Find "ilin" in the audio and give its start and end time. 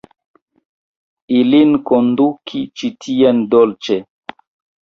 1.41-1.75